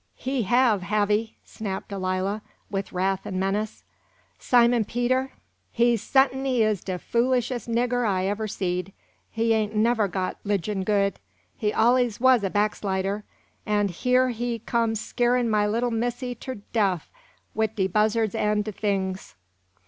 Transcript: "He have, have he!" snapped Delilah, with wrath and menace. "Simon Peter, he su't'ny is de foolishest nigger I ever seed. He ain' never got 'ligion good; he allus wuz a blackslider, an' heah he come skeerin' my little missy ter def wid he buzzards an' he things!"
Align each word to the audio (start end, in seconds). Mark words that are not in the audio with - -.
"He 0.15 0.41
have, 0.49 0.81
have 0.81 1.09
he!" 1.09 1.35
snapped 1.45 1.89
Delilah, 1.89 2.41
with 2.71 2.91
wrath 2.91 3.23
and 3.27 3.39
menace. 3.39 3.83
"Simon 4.39 4.83
Peter, 4.83 5.31
he 5.71 5.95
su't'ny 5.95 6.61
is 6.61 6.83
de 6.83 6.97
foolishest 6.97 7.69
nigger 7.69 8.03
I 8.03 8.25
ever 8.25 8.47
seed. 8.47 8.93
He 9.29 9.53
ain' 9.53 9.83
never 9.83 10.07
got 10.07 10.37
'ligion 10.43 10.83
good; 10.83 11.19
he 11.55 11.71
allus 11.71 12.19
wuz 12.19 12.39
a 12.41 12.49
blackslider, 12.49 13.21
an' 13.67 13.89
heah 13.89 14.29
he 14.29 14.57
come 14.57 14.95
skeerin' 14.95 15.51
my 15.51 15.67
little 15.67 15.91
missy 15.91 16.33
ter 16.33 16.55
def 16.73 17.11
wid 17.53 17.69
he 17.77 17.87
buzzards 17.87 18.33
an' 18.33 18.63
he 18.65 18.71
things!" 18.71 19.35